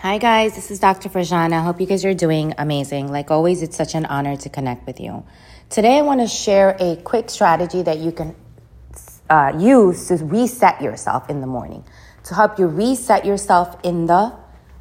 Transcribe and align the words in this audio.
Hi, 0.00 0.18
guys. 0.18 0.54
This 0.54 0.70
is 0.70 0.78
Dr. 0.78 1.08
Farjana. 1.08 1.54
I 1.54 1.62
hope 1.62 1.80
you 1.80 1.86
guys 1.86 2.04
are 2.04 2.12
doing 2.12 2.52
amazing. 2.58 3.10
Like 3.10 3.30
always, 3.30 3.62
it's 3.62 3.78
such 3.78 3.94
an 3.94 4.04
honor 4.04 4.36
to 4.36 4.50
connect 4.50 4.86
with 4.86 5.00
you. 5.00 5.24
Today, 5.70 5.96
I 5.96 6.02
want 6.02 6.20
to 6.20 6.26
share 6.26 6.76
a 6.78 6.96
quick 6.96 7.30
strategy 7.30 7.80
that 7.80 7.96
you 7.96 8.12
can 8.12 8.36
uh, 9.30 9.54
use 9.58 10.08
to 10.08 10.16
reset 10.16 10.82
yourself 10.82 11.30
in 11.30 11.40
the 11.40 11.46
morning, 11.46 11.82
to 12.24 12.34
help 12.34 12.58
you 12.58 12.66
reset 12.66 13.24
yourself 13.24 13.78
in 13.84 14.04
the 14.04 14.34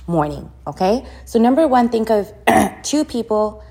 morning. 0.05 0.52
Okay? 0.68 1.07
So, 1.23 1.39
number 1.39 1.66
one, 1.66 1.88
think 1.88 2.09
of 2.11 2.34
two 2.84 3.05
people 3.05 3.63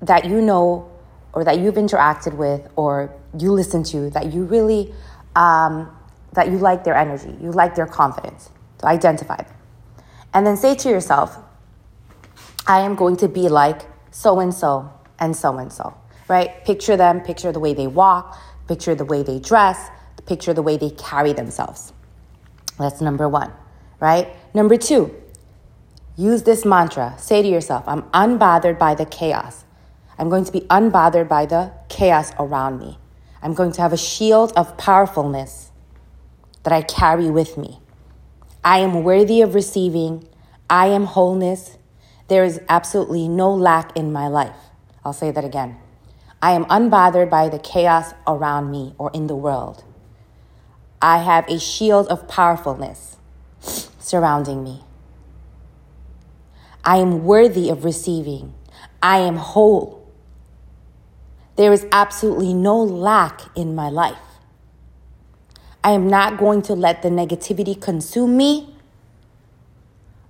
that 0.00 0.24
you 0.24 0.40
know 0.40 0.90
or 1.34 1.44
that 1.44 1.58
you've 1.58 1.74
interacted 1.74 2.34
with 2.38 2.66
or 2.74 3.14
you 3.38 3.52
listen 3.52 3.84
to 3.84 4.08
that 4.10 4.32
you 4.32 4.44
really 4.44 4.94
um, 5.36 5.94
that 6.32 6.48
you 6.48 6.56
like 6.56 6.84
their 6.84 6.96
energy, 6.96 7.36
you 7.42 7.52
like 7.52 7.74
their 7.74 7.86
confidence. 7.86 8.48
To 8.78 8.86
identify 8.86 9.36
them. 9.36 9.55
And 10.36 10.46
then 10.46 10.58
say 10.58 10.74
to 10.74 10.90
yourself, 10.90 11.38
I 12.66 12.80
am 12.80 12.94
going 12.94 13.16
to 13.16 13.26
be 13.26 13.48
like 13.48 13.80
so 14.10 14.38
and 14.38 14.52
so 14.52 14.92
and 15.18 15.34
so 15.34 15.56
and 15.56 15.72
so, 15.72 15.94
right? 16.28 16.62
Picture 16.66 16.94
them, 16.94 17.22
picture 17.22 17.52
the 17.52 17.58
way 17.58 17.72
they 17.72 17.86
walk, 17.86 18.38
picture 18.68 18.94
the 18.94 19.06
way 19.06 19.22
they 19.22 19.38
dress, 19.38 19.88
picture 20.26 20.52
the 20.52 20.60
way 20.60 20.76
they 20.76 20.90
carry 20.90 21.32
themselves. 21.32 21.94
That's 22.78 23.00
number 23.00 23.30
one, 23.30 23.50
right? 23.98 24.28
Number 24.54 24.76
two, 24.76 25.14
use 26.16 26.42
this 26.42 26.66
mantra. 26.66 27.14
Say 27.16 27.40
to 27.40 27.48
yourself, 27.48 27.84
I'm 27.86 28.02
unbothered 28.10 28.78
by 28.78 28.94
the 28.94 29.06
chaos. 29.06 29.64
I'm 30.18 30.28
going 30.28 30.44
to 30.44 30.52
be 30.52 30.60
unbothered 30.68 31.30
by 31.30 31.46
the 31.46 31.72
chaos 31.88 32.32
around 32.38 32.78
me. 32.78 32.98
I'm 33.40 33.54
going 33.54 33.72
to 33.72 33.80
have 33.80 33.94
a 33.94 33.96
shield 33.96 34.52
of 34.54 34.76
powerfulness 34.76 35.70
that 36.64 36.74
I 36.74 36.82
carry 36.82 37.30
with 37.30 37.56
me. 37.56 37.80
I 38.66 38.78
am 38.78 39.04
worthy 39.04 39.42
of 39.42 39.54
receiving. 39.54 40.26
I 40.68 40.88
am 40.88 41.04
wholeness. 41.04 41.78
There 42.28 42.44
is 42.44 42.60
absolutely 42.68 43.28
no 43.28 43.52
lack 43.52 43.96
in 43.96 44.12
my 44.12 44.28
life. 44.28 44.56
I'll 45.04 45.12
say 45.12 45.30
that 45.30 45.44
again. 45.44 45.76
I 46.42 46.52
am 46.52 46.64
unbothered 46.66 47.30
by 47.30 47.48
the 47.48 47.58
chaos 47.58 48.12
around 48.26 48.70
me 48.70 48.94
or 48.98 49.10
in 49.14 49.26
the 49.26 49.36
world. 49.36 49.84
I 51.00 51.18
have 51.18 51.48
a 51.48 51.58
shield 51.58 52.08
of 52.08 52.26
powerfulness 52.28 53.16
surrounding 53.98 54.64
me. 54.64 54.82
I 56.84 56.98
am 56.98 57.24
worthy 57.24 57.68
of 57.68 57.84
receiving. 57.84 58.54
I 59.02 59.18
am 59.18 59.36
whole. 59.36 60.08
There 61.56 61.72
is 61.72 61.86
absolutely 61.90 62.54
no 62.54 62.80
lack 62.82 63.40
in 63.56 63.74
my 63.74 63.88
life. 63.88 64.18
I 65.82 65.92
am 65.92 66.08
not 66.08 66.38
going 66.38 66.62
to 66.62 66.74
let 66.74 67.02
the 67.02 67.08
negativity 67.08 67.80
consume 67.80 68.36
me, 68.36 68.75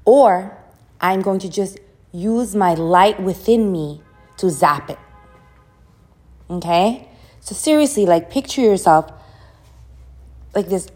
or 0.06 0.56
I'm 1.00 1.20
going 1.20 1.40
to 1.40 1.50
just 1.50 1.78
use 2.12 2.56
my 2.56 2.72
light 2.72 3.20
within 3.20 3.70
me 3.70 4.00
to 4.38 4.48
zap 4.48 4.88
it. 4.88 4.98
Okay? 6.48 7.08
So, 7.40 7.54
seriously, 7.54 8.06
like, 8.06 8.30
picture 8.30 8.62
yourself 8.62 9.10
like 10.54 10.68
this 10.68 10.88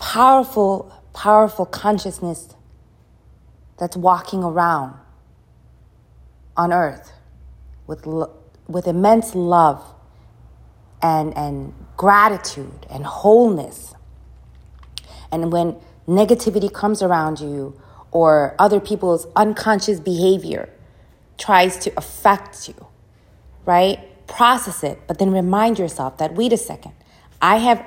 powerful, 0.00 0.92
powerful 1.12 1.66
consciousness 1.66 2.56
that's 3.78 3.96
walking 3.96 4.42
around 4.42 4.94
on 6.56 6.72
earth 6.72 7.12
with, 7.86 8.06
with 8.66 8.86
immense 8.86 9.34
love 9.34 9.94
and, 11.02 11.36
and 11.36 11.74
gratitude 11.96 12.86
and 12.90 13.04
wholeness. 13.04 13.94
And 15.30 15.52
when 15.52 15.76
negativity 16.08 16.72
comes 16.72 17.02
around 17.02 17.40
you 17.40 17.80
or 18.14 18.54
other 18.60 18.80
people's 18.80 19.26
unconscious 19.36 20.00
behavior 20.00 20.70
tries 21.36 21.76
to 21.76 21.92
affect 21.96 22.68
you, 22.68 22.86
right? 23.66 23.98
Process 24.28 24.84
it, 24.84 25.00
but 25.06 25.18
then 25.18 25.32
remind 25.32 25.78
yourself 25.78 26.16
that 26.18 26.34
wait 26.34 26.52
a 26.52 26.56
second, 26.56 26.92
I 27.42 27.56
have 27.56 27.84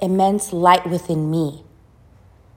immense 0.00 0.52
light 0.52 0.88
within 0.88 1.30
me 1.30 1.62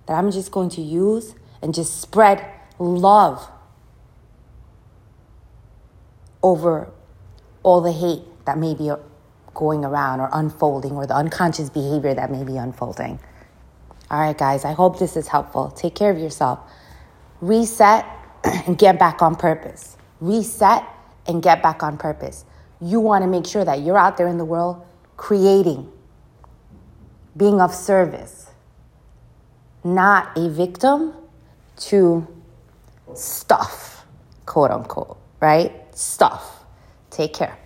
that 0.08 0.14
I'm 0.14 0.32
just 0.32 0.52
going 0.52 0.70
to 0.70 0.82
use 0.82 1.36
and 1.62 1.74
just 1.74 2.02
spread 2.02 2.50
love 2.80 3.50
over 6.42 6.90
all 7.64 7.82
the 7.82 7.92
hate 7.92 8.24
that 8.46 8.58
may 8.58 8.74
be 8.74 8.92
going 9.54 9.84
around 9.84 10.22
or 10.22 10.30
unfolding 10.32 10.94
or 10.94 11.06
the 11.06 11.16
unconscious 11.16 11.70
behavior 11.70 12.14
that 12.14 12.32
may 12.32 12.46
be 12.46 12.56
unfolding. 12.56 13.20
All 14.10 14.20
right, 14.20 14.38
guys, 14.38 14.64
I 14.64 14.72
hope 14.72 15.00
this 15.00 15.18
is 15.18 15.28
helpful. 15.28 15.70
Take 15.72 15.96
care 15.96 16.12
of 16.12 16.18
yourself. 16.18 16.60
Reset 17.44 18.06
and 18.44 18.78
get 18.78 18.98
back 18.98 19.22
on 19.22 19.36
purpose. 19.36 19.98
Reset 20.22 20.84
and 21.28 21.44
get 21.44 21.62
back 21.62 21.84
on 21.84 21.98
purpose. 21.98 22.46
You 22.80 23.02
want 23.02 23.24
to 23.24 23.28
make 23.28 23.46
sure 23.46 23.66
that 23.66 23.82
you're 23.82 23.98
out 23.98 24.16
there 24.16 24.28
in 24.28 24.38
the 24.38 24.46
world 24.46 24.86
creating, 25.18 25.92
being 27.36 27.60
of 27.60 27.74
service, 27.74 28.50
not 29.84 30.38
a 30.38 30.50
victim 30.50 31.14
to 31.76 32.26
stuff, 33.14 34.06
quote 34.46 34.72
unquote, 34.72 35.18
right? 35.42 35.74
Stuff. 35.94 36.64
Take 37.10 37.34
care. 37.34 37.58